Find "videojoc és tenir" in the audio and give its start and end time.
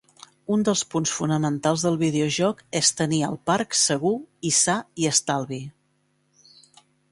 2.03-3.21